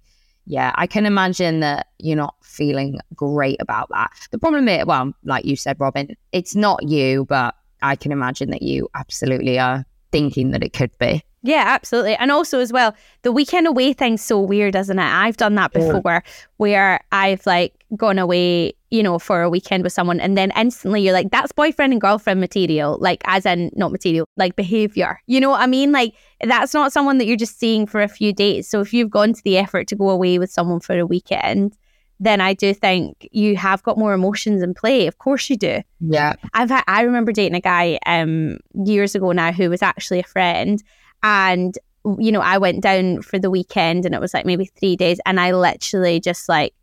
yeah, 0.49 0.73
I 0.77 0.87
can 0.87 1.05
imagine 1.05 1.61
that 1.61 1.89
you're 1.99 2.17
not 2.17 2.35
feeling 2.43 2.99
great 3.15 3.61
about 3.61 3.91
that. 3.91 4.11
The 4.31 4.39
problem 4.39 4.67
is, 4.67 4.87
well, 4.87 5.12
like 5.23 5.45
you 5.45 5.56
said, 5.56 5.79
Robyn, 5.79 6.17
it's 6.33 6.56
not 6.56 6.89
you, 6.89 7.27
but 7.27 7.55
I 7.83 7.97
can 7.97 8.12
imagine 8.12 8.50
that 8.50 8.62
you 8.62 8.89
absolutely 8.95 9.59
are 9.59 9.85
thinking 10.11 10.53
that 10.53 10.65
it 10.65 10.72
could 10.72 10.96
be. 10.99 11.22
Yeah, 11.43 11.65
absolutely. 11.67 12.17
And 12.17 12.33
also 12.33 12.59
as 12.59 12.73
well, 12.73 12.95
the 13.23 13.33
weekend 13.33 13.67
away 13.67 13.93
thing's 13.93 14.23
so 14.23 14.41
weird, 14.41 14.75
isn't 14.75 14.99
it? 14.99 15.03
I've 15.03 15.37
done 15.37 15.55
that 15.55 15.73
before 15.73 16.25
where 16.57 17.01
I've 17.13 17.47
like 17.47 17.85
gone 17.97 18.19
away, 18.19 18.73
you 18.91 19.03
know, 19.03 19.19
for 19.19 19.43
a 19.43 19.49
weekend 19.49 19.85
with 19.85 19.93
someone 19.93 20.19
and 20.19 20.37
then 20.37 20.53
instantly 20.57 21.01
you're 21.01 21.13
like, 21.13 21.31
that's 21.31 21.53
boyfriend 21.53 21.93
and 21.93 22.01
girlfriend 22.01 22.41
material, 22.41 22.99
like 23.01 23.23
as 23.25 23.47
in 23.47 23.71
not 23.77 23.93
material, 23.93 24.27
like 24.37 24.57
behavior. 24.57 25.21
You 25.27 25.41
know 25.41 25.51
what 25.51 25.61
I 25.61 25.67
mean? 25.67 25.93
Like 25.93 26.15
that's 26.43 26.75
not 26.75 26.93
someone 26.93 27.19
that 27.19 27.27
you're 27.27 27.37
just 27.37 27.59
seeing 27.59 27.87
for 27.87 28.01
a 28.01 28.09
few 28.09 28.33
days. 28.33 28.69
So 28.69 28.81
if 28.81 28.93
you've 28.93 29.11
gone 29.11 29.33
to 29.33 29.43
the 29.45 29.59
effort 29.59 29.87
to 29.89 29.97
go 29.97 30.11
away 30.11 30.39
with 30.39 30.51
someone 30.51 30.81
for 30.81 30.99
a 30.99 31.07
weekend, 31.07 31.77
then 32.21 32.41
I 32.41 32.53
do 32.53 32.75
think 32.75 33.29
you 33.31 33.57
have 33.57 33.85
got 33.85 33.97
more 33.97 34.13
emotions 34.13 34.61
in 34.61 34.75
play. 34.75 35.07
Of 35.07 35.19
course 35.19 35.49
you 35.49 35.57
do. 35.57 35.83
Yeah. 36.01 36.35
I've 36.53 36.69
had, 36.69 36.83
I 36.89 37.03
remember 37.03 37.31
dating 37.31 37.55
a 37.55 37.61
guy 37.61 38.01
um 38.07 38.59
years 38.85 39.15
ago 39.15 39.31
now 39.31 39.53
who 39.53 39.71
was 39.71 39.83
actually 39.83 40.19
a 40.19 40.25
friend 40.25 40.83
and 41.22 41.79
you 42.19 42.32
know 42.32 42.41
I 42.41 42.58
went 42.58 42.82
down 42.82 43.22
for 43.22 43.39
the 43.39 43.51
weekend 43.51 44.05
and 44.05 44.15
it 44.15 44.20
was 44.20 44.34
like 44.34 44.46
maybe 44.46 44.67
3 44.67 44.96
days 44.96 45.20
and 45.27 45.41
I 45.41 45.53
literally 45.53 46.20
just 46.20 46.48
like 46.48 46.75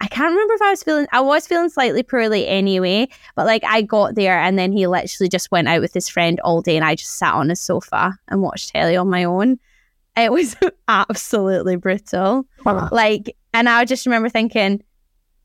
I 0.00 0.06
can't 0.06 0.30
remember 0.30 0.54
if 0.54 0.62
I 0.62 0.70
was 0.70 0.82
feeling 0.82 1.06
I 1.12 1.20
was 1.20 1.46
feeling 1.46 1.68
slightly 1.68 2.02
poorly 2.02 2.46
anyway 2.46 3.08
but 3.34 3.46
like 3.46 3.64
I 3.64 3.82
got 3.82 4.14
there 4.14 4.38
and 4.38 4.58
then 4.58 4.72
he 4.72 4.86
literally 4.86 5.28
just 5.28 5.50
went 5.50 5.68
out 5.68 5.80
with 5.80 5.92
his 5.92 6.08
friend 6.08 6.38
all 6.40 6.62
day 6.62 6.76
and 6.76 6.84
I 6.84 6.94
just 6.94 7.16
sat 7.16 7.34
on 7.34 7.48
his 7.48 7.60
sofa 7.60 8.16
and 8.28 8.42
watched 8.42 8.70
telly 8.70 8.96
on 8.96 9.10
my 9.10 9.24
own 9.24 9.58
it 10.16 10.30
was 10.30 10.56
absolutely 10.88 11.76
brutal 11.76 12.46
like 12.92 13.34
and 13.52 13.68
I 13.68 13.84
just 13.84 14.06
remember 14.06 14.28
thinking 14.28 14.82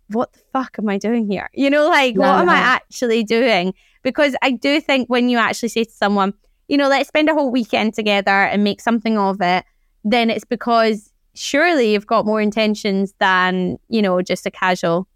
what 0.09 0.33
the 0.33 0.39
fuck 0.51 0.75
am 0.79 0.89
I 0.89 0.97
doing 0.97 1.29
here? 1.29 1.49
You 1.53 1.69
know, 1.69 1.87
like 1.87 2.15
what 2.15 2.27
am 2.27 2.49
I 2.49 2.57
actually 2.57 3.23
doing? 3.23 3.73
Because 4.03 4.35
I 4.41 4.51
do 4.51 4.81
think 4.81 5.09
when 5.09 5.29
you 5.29 5.37
actually 5.37 5.69
say 5.69 5.85
to 5.85 5.91
someone, 5.91 6.33
you 6.67 6.77
know, 6.77 6.87
let's 6.87 7.07
spend 7.07 7.29
a 7.29 7.33
whole 7.33 7.51
weekend 7.51 7.93
together 7.93 8.31
and 8.31 8.63
make 8.63 8.81
something 8.81 9.17
of 9.17 9.41
it, 9.41 9.65
then 10.03 10.29
it's 10.29 10.45
because 10.45 11.11
surely 11.35 11.93
you've 11.93 12.07
got 12.07 12.25
more 12.25 12.41
intentions 12.41 13.13
than, 13.19 13.77
you 13.89 14.01
know, 14.01 14.21
just 14.21 14.45
a 14.45 14.51
casual 14.51 15.07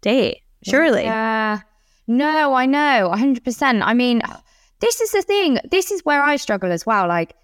date. 0.00 0.42
Surely. 0.64 1.02
Yeah. 1.02 1.60
No, 2.06 2.54
I 2.54 2.66
know, 2.66 3.10
100%. 3.14 3.82
I 3.84 3.94
mean, 3.94 4.22
this 4.80 5.00
is 5.00 5.12
the 5.12 5.22
thing. 5.22 5.58
This 5.70 5.90
is 5.90 6.04
where 6.04 6.22
I 6.22 6.36
struggle 6.36 6.72
as 6.72 6.86
well. 6.86 7.06
Like, 7.06 7.34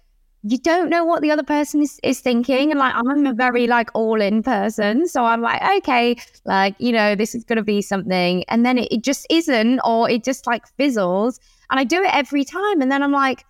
you 0.47 0.57
don't 0.57 0.89
know 0.89 1.03
what 1.03 1.21
the 1.21 1.31
other 1.31 1.43
person 1.43 1.81
is, 1.81 1.99
is 2.03 2.19
thinking. 2.19 2.71
And 2.71 2.79
like, 2.79 2.93
I'm 2.95 3.25
a 3.25 3.33
very 3.33 3.67
like 3.67 3.89
all 3.93 4.21
in 4.21 4.43
person. 4.43 5.07
So 5.07 5.25
I'm 5.25 5.41
like, 5.41 5.61
okay, 5.77 6.15
like, 6.45 6.75
you 6.77 6.91
know, 6.91 7.15
this 7.15 7.33
is 7.33 7.43
going 7.43 7.57
to 7.57 7.63
be 7.63 7.81
something. 7.81 8.43
And 8.47 8.65
then 8.65 8.77
it, 8.77 8.91
it 8.91 9.03
just 9.03 9.25
isn't, 9.29 9.79
or 9.83 10.09
it 10.09 10.23
just 10.23 10.45
like 10.45 10.63
fizzles. 10.77 11.39
And 11.69 11.79
I 11.79 11.83
do 11.83 12.01
it 12.01 12.13
every 12.13 12.45
time. 12.45 12.81
And 12.81 12.91
then 12.91 13.03
I'm 13.03 13.11
like, 13.11 13.45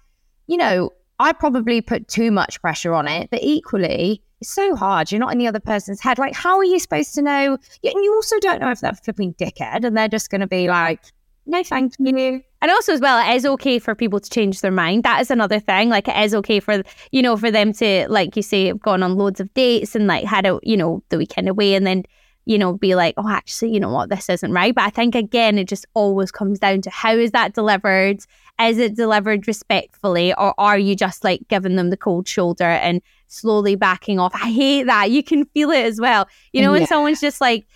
you 0.47 0.57
know, 0.57 0.91
I 1.19 1.33
probably 1.33 1.81
put 1.81 2.07
too 2.07 2.31
much 2.31 2.61
pressure 2.61 2.93
on 2.93 3.07
it, 3.07 3.29
but 3.29 3.39
equally, 3.41 4.21
it's 4.41 4.53
so 4.53 4.75
hard. 4.75 5.11
You're 5.11 5.19
not 5.19 5.31
in 5.31 5.37
the 5.37 5.47
other 5.47 5.61
person's 5.61 6.01
head. 6.01 6.17
Like, 6.17 6.35
how 6.35 6.57
are 6.57 6.65
you 6.65 6.77
supposed 6.77 7.15
to 7.15 7.21
know? 7.21 7.53
And 7.53 7.59
you 7.83 8.13
also 8.13 8.37
don't 8.39 8.59
know 8.59 8.69
if 8.69 8.81
they're 8.81 8.93
flipping 8.93 9.33
dickhead 9.35 9.85
and 9.85 9.95
they're 9.95 10.09
just 10.09 10.29
going 10.29 10.41
to 10.41 10.47
be 10.47 10.67
like, 10.67 11.01
no, 11.45 11.63
thank 11.63 11.93
you. 11.99 12.41
And 12.61 12.71
also, 12.71 12.93
as 12.93 12.99
well, 12.99 13.29
it 13.29 13.35
is 13.35 13.45
okay 13.45 13.79
for 13.79 13.93
people 13.95 14.19
to 14.19 14.29
change 14.29 14.61
their 14.61 14.71
mind. 14.71 15.03
That 15.03 15.21
is 15.21 15.29
another 15.29 15.59
thing. 15.59 15.89
Like, 15.89 16.07
it 16.07 16.17
is 16.17 16.33
okay 16.35 16.59
for, 16.59 16.81
you 17.11 17.21
know, 17.21 17.37
for 17.37 17.51
them 17.51 17.71
to, 17.73 18.07
like 18.09 18.35
you 18.35 18.41
say, 18.41 18.65
have 18.65 18.81
gone 18.81 19.03
on 19.03 19.15
loads 19.15 19.39
of 19.39 19.53
dates 19.53 19.95
and 19.95 20.07
like 20.07 20.25
had 20.25 20.45
a, 20.45 20.59
you 20.63 20.75
know, 20.75 21.03
the 21.09 21.17
weekend 21.17 21.47
away 21.47 21.75
and 21.75 21.85
then, 21.85 22.03
you 22.45 22.57
know, 22.57 22.73
be 22.73 22.95
like, 22.95 23.15
oh, 23.17 23.27
actually, 23.27 23.73
you 23.73 23.79
know 23.79 23.91
what, 23.91 24.09
this 24.09 24.29
isn't 24.29 24.51
right. 24.51 24.73
But 24.73 24.85
I 24.85 24.89
think, 24.89 25.15
again, 25.15 25.57
it 25.57 25.67
just 25.67 25.85
always 25.93 26.31
comes 26.31 26.59
down 26.59 26.81
to 26.81 26.89
how 26.89 27.13
is 27.13 27.31
that 27.31 27.53
delivered? 27.53 28.19
Is 28.61 28.77
it 28.77 28.95
delivered 28.95 29.47
respectfully 29.47 30.33
or 30.33 30.53
are 30.57 30.77
you 30.77 30.95
just 30.95 31.23
like 31.23 31.41
giving 31.49 31.75
them 31.75 31.89
the 31.89 31.97
cold 31.97 32.27
shoulder 32.27 32.63
and 32.63 33.01
slowly 33.27 33.75
backing 33.75 34.19
off? 34.19 34.33
I 34.35 34.49
hate 34.49 34.83
that. 34.83 35.11
You 35.11 35.23
can 35.23 35.45
feel 35.45 35.71
it 35.71 35.85
as 35.85 35.99
well. 35.99 36.27
You 36.53 36.61
know, 36.61 36.71
when 36.71 36.81
yeah. 36.81 36.87
someone's 36.87 37.21
just 37.21 37.41
like, 37.41 37.67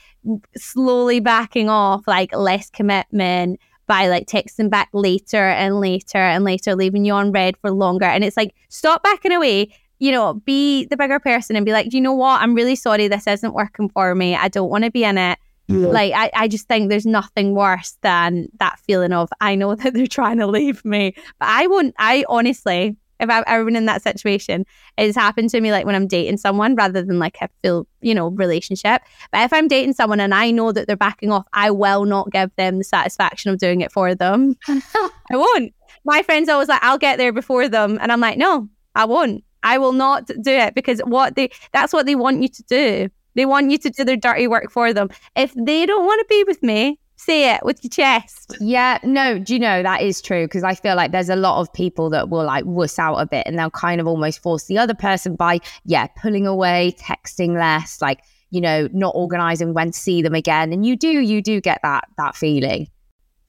slowly 0.57 1.19
backing 1.19 1.69
off, 1.69 2.07
like 2.07 2.35
less 2.35 2.69
commitment 2.69 3.59
by 3.87 4.07
like 4.07 4.27
texting 4.27 4.69
back 4.69 4.89
later 4.93 5.49
and 5.49 5.79
later 5.79 6.17
and 6.17 6.43
later, 6.43 6.75
leaving 6.75 7.05
you 7.05 7.13
on 7.13 7.31
read 7.31 7.57
for 7.57 7.71
longer. 7.71 8.05
And 8.05 8.23
it's 8.23 8.37
like, 8.37 8.53
stop 8.67 9.01
backing 9.01 9.31
away. 9.31 9.73
You 9.99 10.11
know, 10.11 10.33
be 10.33 10.85
the 10.85 10.97
bigger 10.97 11.19
person 11.19 11.55
and 11.55 11.65
be 11.65 11.73
like, 11.73 11.93
you 11.93 12.01
know 12.01 12.13
what? 12.13 12.41
I'm 12.41 12.55
really 12.55 12.75
sorry 12.75 13.07
this 13.07 13.27
isn't 13.27 13.53
working 13.53 13.89
for 13.89 14.15
me. 14.15 14.35
I 14.35 14.47
don't 14.47 14.69
want 14.69 14.85
to 14.85 14.91
be 14.91 15.03
in 15.03 15.17
it. 15.17 15.37
Yeah. 15.67 15.87
Like, 15.87 16.13
I, 16.15 16.31
I 16.33 16.47
just 16.47 16.67
think 16.67 16.89
there's 16.89 17.05
nothing 17.05 17.53
worse 17.53 17.97
than 18.01 18.47
that 18.59 18.79
feeling 18.79 19.13
of, 19.13 19.29
I 19.39 19.55
know 19.55 19.75
that 19.75 19.93
they're 19.93 20.07
trying 20.07 20.37
to 20.39 20.47
leave 20.47 20.83
me, 20.83 21.13
but 21.39 21.47
I 21.47 21.67
won't, 21.67 21.93
I 21.99 22.25
honestly, 22.27 22.97
if 23.19 23.29
I've 23.29 23.43
ever 23.47 23.65
been 23.65 23.75
in 23.75 23.85
that 23.85 24.01
situation. 24.01 24.65
It's 24.97 25.17
happened 25.17 25.49
to 25.51 25.61
me 25.61 25.71
like 25.71 25.85
when 25.85 25.95
I'm 25.95 26.07
dating 26.07 26.37
someone 26.37 26.75
rather 26.75 27.03
than 27.03 27.19
like 27.19 27.37
a 27.41 27.49
full, 27.63 27.87
you 28.01 28.15
know, 28.15 28.29
relationship. 28.29 29.01
But 29.31 29.41
if 29.41 29.53
I'm 29.53 29.67
dating 29.67 29.93
someone 29.93 30.19
and 30.19 30.33
I 30.33 30.51
know 30.51 30.71
that 30.71 30.87
they're 30.87 30.95
backing 30.95 31.31
off, 31.31 31.45
I 31.53 31.71
will 31.71 32.05
not 32.05 32.31
give 32.31 32.55
them 32.55 32.77
the 32.77 32.83
satisfaction 32.83 33.51
of 33.51 33.59
doing 33.59 33.81
it 33.81 33.91
for 33.91 34.15
them. 34.15 34.55
I 34.67 35.09
won't. 35.31 35.73
My 36.05 36.23
friends 36.23 36.49
always 36.49 36.69
like, 36.69 36.83
I'll 36.83 36.97
get 36.97 37.17
there 37.17 37.33
before 37.33 37.67
them. 37.67 37.97
And 38.01 38.11
I'm 38.11 38.21
like, 38.21 38.37
no, 38.37 38.69
I 38.95 39.05
won't. 39.05 39.43
I 39.63 39.77
will 39.77 39.93
not 39.93 40.27
do 40.27 40.51
it 40.51 40.75
because 40.75 40.99
what 41.01 41.35
they 41.35 41.49
that's 41.73 41.93
what 41.93 42.05
they 42.05 42.15
want 42.15 42.41
you 42.41 42.49
to 42.49 42.63
do. 42.63 43.09
They 43.35 43.45
want 43.45 43.71
you 43.71 43.77
to 43.77 43.89
do 43.89 44.03
their 44.03 44.17
dirty 44.17 44.47
work 44.47 44.71
for 44.71 44.91
them. 44.93 45.09
If 45.35 45.53
they 45.53 45.85
don't 45.85 46.05
want 46.05 46.19
to 46.19 46.25
be 46.27 46.43
with 46.45 46.61
me, 46.63 46.99
say 47.15 47.53
it 47.53 47.63
with 47.63 47.83
your 47.83 47.89
chest. 47.89 48.57
Yeah, 48.59 48.97
no, 49.03 49.37
do 49.39 49.53
you 49.53 49.59
know 49.59 49.83
that 49.83 50.01
is 50.01 50.21
true? 50.21 50.45
Because 50.45 50.63
I 50.63 50.73
feel 50.73 50.95
like 50.95 51.11
there's 51.11 51.29
a 51.29 51.35
lot 51.35 51.59
of 51.59 51.71
people 51.73 52.09
that 52.09 52.29
will 52.29 52.45
like 52.45 52.65
wuss 52.65 52.97
out 52.97 53.17
a 53.17 53.25
bit 53.25 53.45
and 53.45 53.57
they'll 53.57 53.69
kind 53.69 54.01
of 54.01 54.07
almost 54.07 54.41
force 54.41 54.65
the 54.65 54.77
other 54.77 54.95
person 54.95 55.35
by, 55.35 55.59
yeah, 55.85 56.07
pulling 56.21 56.47
away, 56.47 56.95
texting 56.99 57.57
less, 57.57 58.01
like, 58.01 58.21
you 58.49 58.61
know, 58.61 58.89
not 58.93 59.13
organizing 59.15 59.73
when 59.73 59.91
to 59.91 59.97
see 59.97 60.21
them 60.21 60.33
again. 60.33 60.73
And 60.73 60.85
you 60.85 60.95
do, 60.95 61.07
you 61.07 61.41
do 61.41 61.61
get 61.61 61.79
that 61.83 62.05
that 62.17 62.35
feeling. 62.35 62.87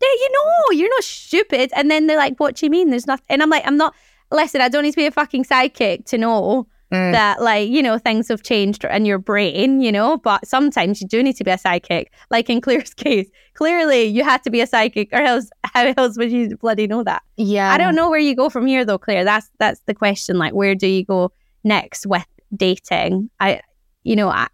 Yeah, 0.02 0.08
you 0.08 0.30
know, 0.32 0.78
you're 0.78 0.90
not 0.90 1.04
stupid. 1.04 1.70
And 1.74 1.90
then 1.90 2.06
they're 2.06 2.16
like, 2.16 2.38
what 2.38 2.56
do 2.56 2.66
you 2.66 2.70
mean? 2.70 2.90
There's 2.90 3.06
nothing. 3.06 3.26
And 3.28 3.42
I'm 3.42 3.50
like, 3.50 3.66
I'm 3.66 3.76
not, 3.76 3.94
listen, 4.32 4.60
I 4.60 4.68
don't 4.68 4.82
need 4.84 4.92
to 4.92 4.96
be 4.96 5.06
a 5.06 5.10
fucking 5.10 5.44
sidekick 5.44 6.06
to 6.06 6.18
know 6.18 6.66
Mm. 6.92 7.12
that 7.12 7.40
like 7.40 7.68
you 7.70 7.84
know 7.84 7.98
things 7.98 8.26
have 8.26 8.42
changed 8.42 8.82
in 8.82 9.04
your 9.04 9.18
brain 9.18 9.80
you 9.80 9.92
know 9.92 10.16
but 10.16 10.44
sometimes 10.44 11.00
you 11.00 11.06
do 11.06 11.22
need 11.22 11.36
to 11.36 11.44
be 11.44 11.50
a 11.52 11.56
psychic 11.56 12.10
like 12.32 12.50
in 12.50 12.60
claire's 12.60 12.92
case 13.04 13.30
clearly 13.54 14.02
you 14.06 14.24
had 14.24 14.42
to 14.42 14.50
be 14.50 14.60
a 14.60 14.66
psychic 14.66 15.08
or 15.12 15.20
else 15.20 15.48
how 15.72 15.94
else 15.96 16.18
would 16.18 16.32
you 16.32 16.56
bloody 16.56 16.88
know 16.88 17.04
that 17.04 17.22
yeah 17.36 17.72
i 17.72 17.78
don't 17.78 17.94
know 17.94 18.10
where 18.10 18.18
you 18.18 18.34
go 18.34 18.48
from 18.50 18.66
here 18.66 18.84
though 18.84 18.98
claire 18.98 19.22
that's 19.24 19.48
that's 19.60 19.78
the 19.86 19.94
question 19.94 20.36
like 20.36 20.52
where 20.52 20.74
do 20.74 20.88
you 20.88 21.04
go 21.04 21.30
next 21.62 22.08
with 22.08 22.26
dating 22.56 23.30
i 23.38 23.60
you 24.02 24.16
know 24.16 24.28
I, 24.28 24.48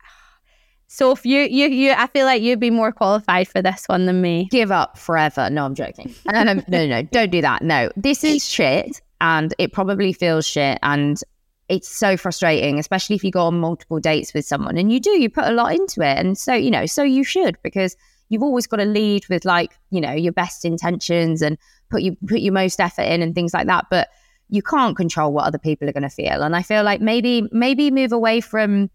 so 0.89 1.13
if 1.13 1.25
you 1.25 1.41
you 1.41 1.69
you 1.69 1.93
I 1.93 2.07
feel 2.07 2.27
like 2.27 2.43
you'd 2.43 2.61
be 2.61 2.69
more 2.71 2.93
qualified 2.93 3.49
for 3.49 3.61
this 3.61 3.85
one 3.87 4.07
than 4.07 4.21
me. 4.23 4.47
Give 4.51 4.71
up 4.71 4.97
forever. 4.97 5.51
No, 5.51 5.65
I'm 5.65 5.75
joking. 5.75 6.15
no, 6.31 6.43
no, 6.45 6.55
no, 6.69 6.87
no, 6.87 7.03
don't 7.03 7.31
do 7.31 7.41
that. 7.43 7.63
No. 7.63 7.91
This 7.97 8.23
is 8.23 8.49
shit 8.57 9.01
and 9.21 9.55
it 9.59 9.73
probably 9.73 10.13
feels 10.13 10.47
shit 10.47 10.79
and 10.83 11.21
it's 11.69 11.89
so 11.89 12.17
frustrating, 12.17 12.79
especially 12.79 13.17
if 13.17 13.25
you 13.25 13.31
go 13.31 13.47
on 13.47 13.59
multiple 13.59 13.99
dates 13.99 14.33
with 14.33 14.45
someone 14.45 14.77
and 14.77 14.93
you 14.93 15.01
do, 15.01 15.11
you 15.11 15.29
put 15.29 15.45
a 15.45 15.53
lot 15.53 15.75
into 15.75 16.01
it. 16.01 16.19
And 16.19 16.39
so, 16.39 16.55
you 16.55 16.71
know, 16.71 16.87
so 16.87 17.03
you 17.03 17.25
should 17.25 17.57
because 17.63 17.97
you've 18.29 18.43
always 18.43 18.67
got 18.67 18.77
to 18.77 18.85
lead 18.85 19.27
with 19.29 19.45
like, 19.45 19.77
you 19.91 20.01
know, 20.01 20.13
your 20.13 20.33
best 20.33 20.65
intentions 20.65 21.43
and 21.43 21.59
put 21.91 22.03
you 22.03 22.17
put 22.27 22.41
your 22.41 22.53
most 22.53 22.81
effort 22.81 23.03
in 23.03 23.23
and 23.23 23.35
things 23.35 23.53
like 23.53 23.67
that. 23.67 23.87
But 23.91 24.09
you 24.49 24.63
can't 24.63 24.97
control 24.97 25.33
what 25.33 25.45
other 25.45 25.59
people 25.59 25.89
are 25.89 25.93
going 25.93 26.03
to 26.03 26.09
feel. 26.09 26.43
And 26.43 26.55
I 26.55 26.63
feel 26.63 26.85
like 26.85 27.01
maybe 27.01 27.49
maybe 27.51 27.91
move 27.91 28.13
away 28.13 28.41
from 28.41 28.91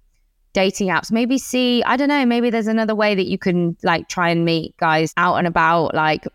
dating 0.54 0.90
apps. 0.90 1.12
Maybe 1.12 1.38
see, 1.38 1.84
I 1.84 1.98
don't 1.98 2.10
know, 2.10 2.26
maybe 2.26 2.50
there's 2.50 2.68
another 2.68 2.96
way 2.96 3.16
that 3.16 3.28
you 3.28 3.38
can 3.38 3.76
like 3.84 4.08
try 4.08 4.30
and 4.30 4.46
meet 4.46 4.76
guys 4.78 5.14
out 5.18 5.36
and 5.36 5.48
about, 5.48 5.94
like 5.94 6.26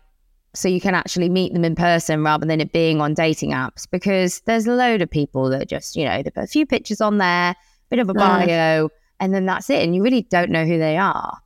so 0.57 0.67
you 0.67 0.81
can 0.81 0.95
actually 0.95 1.29
meet 1.29 1.53
them 1.53 1.63
in 1.63 1.75
person 1.75 2.23
rather 2.23 2.45
than 2.45 2.59
it 2.59 2.71
being 2.71 2.99
on 2.99 3.13
dating 3.13 3.51
apps 3.51 3.87
because 3.89 4.41
there's 4.41 4.65
a 4.65 4.73
load 4.73 5.01
of 5.01 5.09
people 5.09 5.49
that 5.49 5.67
just, 5.69 5.95
you 5.95 6.03
know, 6.03 6.23
they 6.23 6.31
put 6.31 6.43
a 6.43 6.47
few 6.47 6.65
pictures 6.65 6.99
on 6.99 7.19
there, 7.19 7.55
bit 7.89 7.99
of 7.99 8.09
a 8.09 8.13
bio, 8.13 8.89
and 9.19 9.33
then 9.33 9.45
that's 9.45 9.69
it. 9.69 9.83
And 9.83 9.95
you 9.95 10.01
really 10.01 10.23
don't 10.23 10.49
know 10.49 10.65
who 10.65 10.79
they 10.79 10.97
are. 10.97 11.37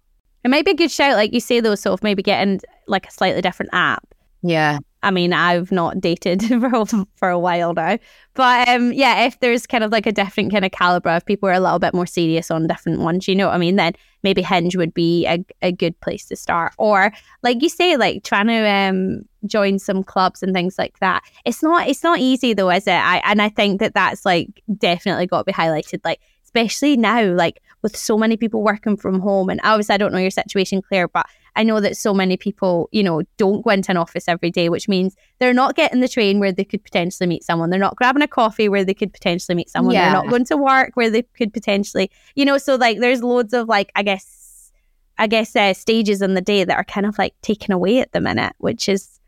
It 0.44 0.50
might 0.50 0.66
be 0.66 0.72
a 0.72 0.76
good 0.76 0.90
shout, 0.90 1.18
like 1.18 1.34
you 1.34 1.42
say, 1.42 1.60
though, 1.60 1.76
sort 1.76 1.94
of 1.94 2.04
maybe 2.04 2.24
getting 2.24 2.62
like 2.88 3.06
a 3.06 3.12
slightly 3.12 3.42
different 3.42 3.72
app. 3.74 4.16
Yeah. 4.42 4.80
I 5.04 5.12
mean, 5.12 5.34
I've 5.34 5.72
not 5.72 6.00
dated 6.00 6.42
for, 6.48 6.86
for 7.16 7.30
a 7.30 7.40
while 7.40 7.74
now. 7.74 7.98
But 8.34 8.70
um, 8.70 8.94
yeah, 8.94 9.26
if 9.26 9.40
there's 9.42 9.68
kind 9.68 9.84
of 9.84 9.92
like 9.92 10.06
a 10.06 10.12
different 10.12 10.52
kind 10.52 10.64
of 10.64 10.72
caliber 10.72 11.10
of 11.10 11.26
people 11.26 11.50
are 11.50 11.54
a 11.54 11.60
little 11.60 11.80
bit 11.80 11.94
more 11.94 12.06
serious 12.06 12.50
on 12.50 12.68
different 12.68 13.00
ones, 13.00 13.28
you 13.28 13.36
know 13.36 13.48
what 13.48 13.56
I 13.56 13.58
mean? 13.58 13.76
Then 13.76 13.94
maybe 14.24 14.42
Hinge 14.42 14.76
would 14.76 14.94
be 14.94 15.26
a, 15.26 15.44
a 15.62 15.72
good 15.72 16.00
place 16.02 16.26
to 16.26 16.36
start. 16.36 16.74
Or 16.78 17.12
like 17.44 17.62
you 17.62 17.70
say, 17.70 17.98
like 17.98 18.24
trying 18.24 18.48
to 18.48 18.70
um, 18.70 19.22
join 19.46 19.80
some 19.80 20.04
clubs 20.04 20.44
and 20.44 20.54
things 20.54 20.78
like 20.78 21.00
that. 21.00 21.24
It's 21.46 21.64
not 21.64 21.88
it's 21.88 22.04
not 22.04 22.20
easy 22.20 22.54
though, 22.54 22.70
is 22.70 22.88
it? 22.88 22.92
I 22.92 23.22
and 23.26 23.42
I 23.42 23.50
think 23.50 23.80
that 23.80 23.94
that's 23.94 24.26
like 24.26 24.62
definitely 24.78 25.28
got 25.28 25.40
to 25.40 25.44
be 25.46 25.54
highlighted. 25.54 26.02
Like 26.04 26.20
especially 26.44 26.98
now, 26.98 27.24
like 27.34 27.62
with 27.82 27.96
so 27.96 28.18
many 28.18 28.38
people 28.38 28.62
working 28.62 28.98
from 28.98 29.20
home. 29.20 29.50
And 29.50 29.60
obviously, 29.64 29.96
I 29.96 29.98
don't 29.98 30.12
know 30.12 30.20
your 30.20 30.32
situation, 30.32 30.82
Claire, 30.82 31.08
but 31.08 31.26
I 31.56 31.64
know 31.64 31.82
that 31.82 31.98
so 31.98 32.14
many 32.14 32.38
people, 32.38 32.88
you 32.92 33.04
know, 33.04 33.24
don't 33.38 33.64
go 33.64 33.72
into 33.72 33.92
an 33.92 33.98
office 33.98 34.28
every 34.28 34.52
day, 34.52 34.70
which 34.70 34.88
means 34.88 35.16
they're 35.40 35.54
not 35.54 35.76
getting 35.76 36.00
the 36.00 36.08
train 36.08 36.40
where 36.40 36.52
they 36.52 36.64
could 36.64 36.84
potentially 36.84 37.28
meet 37.28 37.44
someone. 37.44 37.70
They're 37.70 37.80
not 37.80 37.98
grabbing 37.98 38.22
a 38.22 38.28
coffee 38.28 38.70
where 38.70 38.86
they 38.86 38.94
could 38.94 39.12
potentially 39.12 39.56
meet 39.56 39.70
someone. 39.70 39.94
Yeah. 39.94 40.06
They're 40.06 40.24
not 40.24 40.30
going 40.30 40.46
to 40.46 40.58
work 40.58 40.92
where 40.94 41.10
they 41.10 41.24
could 41.24 41.54
potentially, 41.54 42.10
you 42.36 42.46
know, 42.46 42.58
so 42.58 42.76
like 42.76 43.00
there's 43.00 43.22
loads 43.22 43.54
of 43.54 43.68
like, 43.68 43.92
I 43.96 44.04
guess, 44.04 44.72
I 45.18 45.28
guess 45.28 45.56
uh, 45.56 45.74
stages 45.74 46.22
in 46.22 46.36
the 46.36 46.42
day 46.42 46.64
that 46.64 46.78
are 46.78 46.86
kind 46.86 47.06
of 47.06 47.18
like 47.18 47.34
taken 47.42 47.74
away 47.74 48.00
at 48.00 48.14
the 48.14 48.22
minute, 48.22 48.54
which 48.60 48.88
is, 48.88 49.20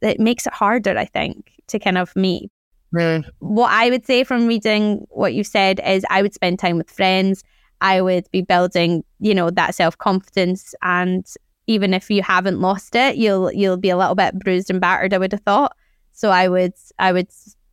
it 0.00 0.20
makes 0.20 0.46
it 0.46 0.52
harder, 0.52 0.96
I 0.96 1.04
think, 1.04 1.52
to 1.68 1.78
kind 1.78 1.98
of 1.98 2.14
meet. 2.14 2.50
Mm. 2.94 3.24
What 3.40 3.70
I 3.72 3.90
would 3.90 4.06
say 4.06 4.22
from 4.22 4.46
reading 4.46 5.06
what 5.10 5.34
you 5.34 5.42
said 5.42 5.80
is 5.84 6.04
I 6.10 6.22
would 6.22 6.34
spend 6.34 6.58
time 6.58 6.78
with 6.78 6.90
friends. 6.90 7.42
I 7.80 8.00
would 8.00 8.30
be 8.30 8.42
building, 8.42 9.02
you 9.18 9.34
know, 9.34 9.50
that 9.50 9.74
self 9.74 9.98
confidence 9.98 10.74
and 10.82 11.26
even 11.66 11.94
if 11.94 12.10
you 12.10 12.22
haven't 12.22 12.60
lost 12.60 12.94
it, 12.96 13.16
you'll 13.16 13.52
you'll 13.52 13.76
be 13.76 13.90
a 13.90 13.96
little 13.96 14.14
bit 14.14 14.38
bruised 14.38 14.70
and 14.70 14.80
battered. 14.80 15.14
I 15.14 15.18
would 15.18 15.32
have 15.32 15.42
thought. 15.42 15.76
So 16.12 16.30
I 16.30 16.48
would 16.48 16.72
I 16.98 17.12
would 17.12 17.28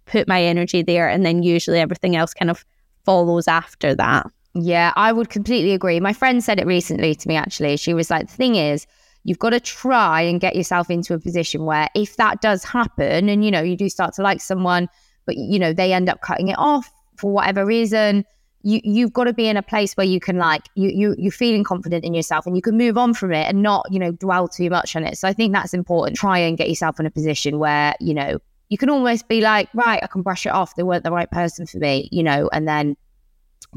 put 0.05 0.27
my 0.27 0.41
energy 0.41 0.81
there, 0.81 1.07
and 1.07 1.25
then 1.25 1.43
usually 1.43 1.79
everything 1.79 2.15
else 2.15 2.33
kind 2.33 2.51
of 2.51 2.65
follows 3.05 3.47
after 3.47 3.95
that. 3.95 4.27
Yeah, 4.53 4.93
I 4.95 5.11
would 5.11 5.29
completely 5.29 5.73
agree. 5.73 5.99
My 5.99 6.13
friend 6.13 6.43
said 6.43 6.59
it 6.59 6.67
recently 6.67 7.15
to 7.15 7.27
me. 7.27 7.35
Actually, 7.35 7.77
she 7.77 7.93
was 7.93 8.09
like, 8.09 8.27
"The 8.27 8.35
thing 8.35 8.55
is." 8.55 8.85
You've 9.25 9.37
got 9.37 9.49
to 9.49 9.59
try 9.59 10.21
and 10.21 10.39
get 10.39 10.55
yourself 10.55 10.89
into 10.89 11.13
a 11.13 11.19
position 11.19 11.65
where 11.65 11.89
if 11.93 12.15
that 12.15 12.39
does 12.39 12.63
happen 12.63 13.27
and 13.27 13.43
you 13.43 13.51
know 13.51 13.61
you 13.61 13.75
do 13.75 13.89
start 13.89 14.13
to 14.13 14.21
like 14.21 14.39
someone 14.39 14.87
but 15.25 15.35
you 15.35 15.59
know 15.59 15.73
they 15.73 15.91
end 15.91 16.07
up 16.07 16.21
cutting 16.21 16.47
it 16.47 16.57
off 16.57 16.89
for 17.17 17.29
whatever 17.29 17.65
reason 17.65 18.23
you 18.61 18.81
you've 18.83 19.13
got 19.13 19.25
to 19.25 19.33
be 19.33 19.47
in 19.47 19.57
a 19.57 19.63
place 19.63 19.93
where 19.93 20.05
you 20.05 20.19
can 20.19 20.37
like 20.37 20.67
you 20.75 20.89
you 20.89 21.15
you're 21.17 21.31
feeling 21.31 21.63
confident 21.63 22.03
in 22.03 22.13
yourself 22.13 22.45
and 22.45 22.55
you 22.55 22.61
can 22.61 22.77
move 22.77 22.97
on 22.97 23.13
from 23.13 23.31
it 23.31 23.47
and 23.47 23.61
not 23.61 23.85
you 23.89 23.99
know 23.99 24.11
dwell 24.11 24.47
too 24.47 24.69
much 24.69 24.95
on 24.95 25.03
it. 25.03 25.17
So 25.17 25.27
i 25.27 25.33
think 25.33 25.53
that's 25.53 25.73
important. 25.73 26.17
Try 26.17 26.39
and 26.39 26.57
get 26.57 26.69
yourself 26.69 26.99
in 26.99 27.05
a 27.05 27.11
position 27.11 27.59
where 27.59 27.95
you 27.99 28.13
know 28.13 28.39
you 28.69 28.77
can 28.77 28.89
almost 28.89 29.27
be 29.27 29.41
like 29.41 29.69
right 29.73 30.01
i 30.03 30.07
can 30.07 30.21
brush 30.21 30.45
it 30.45 30.49
off. 30.49 30.75
They 30.75 30.83
weren't 30.83 31.03
the 31.03 31.11
right 31.11 31.29
person 31.31 31.65
for 31.65 31.77
me 31.77 32.09
you 32.11 32.23
know 32.23 32.49
and 32.51 32.67
then 32.67 32.97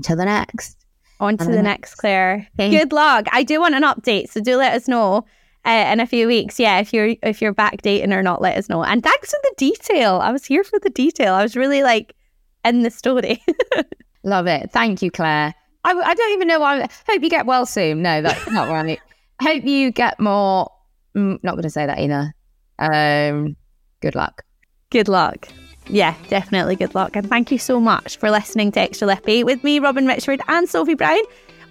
to 0.05 0.17
the 0.17 0.25
next. 0.25 0.79
On 1.21 1.37
to 1.37 1.45
the, 1.45 1.53
the, 1.53 1.63
next, 1.63 1.95
claire. 1.95 2.49
Good 2.59 2.93
luck 2.93 3.27
i 3.31 3.45
do 3.45 3.61
want 3.61 3.75
an 3.75 3.85
update 3.85 4.31
so 4.31 4.41
do 4.41 4.57
let 4.57 4.75
us 4.75 4.89
know 4.89 5.25
uh, 5.65 5.91
in 5.93 6.01
a 6.01 6.07
few 6.07 6.27
weeks. 6.27 6.59
Yeah 6.59 6.81
if 6.81 6.93
you're 6.93 7.15
if 7.23 7.41
you're 7.41 7.55
back 7.55 7.83
dating 7.83 8.13
or 8.13 8.23
not 8.23 8.43
let 8.43 8.57
us 8.57 8.69
know. 8.69 8.83
And 8.83 9.03
thanks 9.03 9.31
for 9.31 9.39
the 9.43 9.55
detail. 9.57 10.17
I 10.17 10.33
was 10.33 10.45
here 10.45 10.65
for 10.65 10.81
the 10.81 10.91
detail. 10.91 11.35
I 11.35 11.43
was 11.43 11.57
really 11.57 11.83
like 11.83 12.17
in 12.65 12.83
the 12.83 12.91
story 12.91 13.43
Love 14.25 14.47
it. 14.47 14.71
Thank 14.73 15.03
you, 15.03 15.11
Claire. 15.11 15.55
I, 15.85 15.93
I 15.93 16.15
don't 16.15 16.33
even 16.33 16.49
know 16.49 16.61
why. 16.61 16.87
Hope 17.09 17.23
you 17.23 17.29
get 17.31 17.47
well 17.47 17.67
soon. 17.67 18.03
No, 18.03 18.23
that's 18.23 18.51
not 18.51 18.69
right. 18.69 19.01
Hope 19.43 19.65
you 19.65 19.91
get 19.91 20.21
more. 20.21 20.71
Mm, 21.17 21.43
not 21.43 21.53
going 21.53 21.65
to 21.65 21.71
say 21.71 21.87
that 21.87 21.99
either. 21.99 22.33
Um, 22.79 23.57
Good 24.03 24.17
luck. 24.17 24.45
Good 24.91 25.09
luck. 25.09 25.49
Yeah, 25.89 26.15
definitely 26.29 26.77
good 26.77 26.95
luck. 26.95 27.17
And 27.17 27.29
thank 27.29 27.51
you 27.51 27.59
so 27.59 27.81
much 27.81 28.17
for 28.17 28.31
listening 28.31 28.73
to 28.73 28.81
Extra 28.81 29.07
Lippy 29.07 29.45
with 29.45 29.63
me, 29.65 29.79
Robyn 29.79 30.07
Richard, 30.07 30.41
and 30.49 30.69
Sophie 30.69 30.95
Brown. 30.95 31.23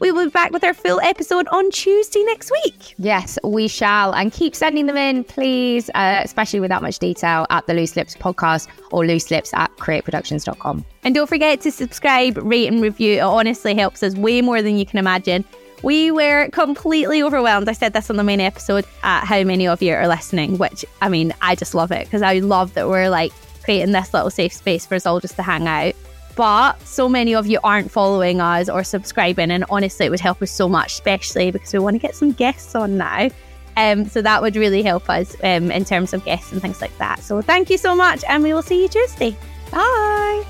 We 0.02 0.12
will 0.12 0.26
be 0.26 0.32
back 0.32 0.52
with 0.52 0.64
our 0.64 0.74
full 0.74 1.00
episode 1.02 1.48
on 1.50 1.70
Tuesday 1.70 2.24
next 2.24 2.52
week. 2.52 2.96
Yes, 2.98 3.38
we 3.44 3.68
shall. 3.68 4.16
And 4.16 4.34
keep 4.34 4.56
sending 4.56 4.88
them 4.88 4.98
in, 4.98 5.24
please, 5.24 5.92
uh, 5.94 6.22
especially 6.24 6.60
without 6.60 6.82
much 6.82 6.98
detail 6.98 7.46
at 7.52 7.68
the 7.68 7.76
Loose 7.76 7.96
Lips 7.96 8.16
podcast 8.16 8.68
or 8.90 9.06
loose 9.06 9.30
lips 9.30 9.54
at 9.54 9.70
createproductions.com. 9.78 10.84
And 11.04 11.14
don't 11.14 11.28
forget 11.28 11.62
to 11.62 11.72
subscribe, 11.72 12.36
rate, 12.38 12.66
and 12.66 12.82
review. 12.82 13.18
It 13.18 13.20
honestly 13.20 13.76
helps 13.76 14.02
us 14.02 14.16
way 14.16 14.42
more 14.42 14.64
than 14.64 14.76
you 14.76 14.88
can 14.88 14.98
imagine. 14.98 15.46
We 15.84 16.10
were 16.10 16.50
completely 16.50 17.22
overwhelmed. 17.22 17.70
I 17.70 17.74
said 17.74 17.94
this 17.94 18.10
on 18.10 18.16
the 18.16 18.24
main 18.24 18.42
episode 18.42 18.86
at 19.04 19.26
how 19.26 19.44
many 19.44 19.68
of 19.68 19.84
you 19.84 19.94
are 19.94 20.08
listening, 20.08 20.58
which 20.58 20.84
I 21.04 21.10
mean, 21.10 21.32
I 21.44 21.54
just 21.54 21.76
love 21.76 21.92
it 21.92 22.06
because 22.06 22.24
I 22.24 22.40
love 22.40 22.74
that 22.74 22.90
we're 22.90 23.12
like 23.12 23.34
creating 23.64 23.92
this 23.92 24.16
little 24.16 24.32
safe 24.32 24.54
space 24.54 24.84
for 24.84 24.96
us 24.96 25.06
all 25.06 25.20
just 25.20 25.36
to 25.36 25.44
hang 25.44 25.68
out. 25.68 25.94
But 26.36 26.82
so 26.88 27.10
many 27.10 27.36
of 27.36 27.48
you 27.48 27.60
aren't 27.64 27.92
following 27.92 28.42
us 28.42 28.70
or 28.70 28.84
subscribing, 28.84 29.52
and 29.52 29.66
honestly, 29.70 30.06
it 30.06 30.10
would 30.10 30.20
help 30.20 30.42
us 30.42 30.52
so 30.52 30.70
much, 30.70 30.94
especially 30.94 31.52
because 31.52 31.74
we 31.74 31.80
want 31.80 31.96
to 31.96 32.00
get 32.00 32.16
some 32.16 32.32
guests 32.32 32.74
on 32.76 32.98
now. 32.98 33.30
Um, 33.78 34.06
so 34.06 34.22
that 34.22 34.42
would 34.42 34.56
really 34.56 34.84
help 34.84 35.10
us 35.10 35.36
um, 35.44 35.72
in 35.72 35.86
terms 35.86 36.14
of 36.14 36.24
guests 36.26 36.52
and 36.52 36.62
things 36.62 36.82
like 36.82 36.98
that. 36.98 37.20
So 37.20 37.42
thank 37.42 37.70
you 37.70 37.78
so 37.78 37.96
much, 37.96 38.24
and 38.28 38.44
we 38.44 38.54
will 38.54 38.62
see 38.62 38.82
you 38.82 38.88
Tuesday. 38.88 39.36
Bye. 39.72 40.46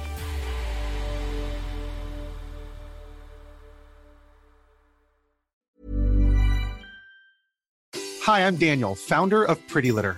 Hi, 8.23 8.41
I'm 8.45 8.55
Daniel, 8.55 8.93
founder 8.93 9.43
of 9.43 9.67
Pretty 9.67 9.91
Litter. 9.91 10.17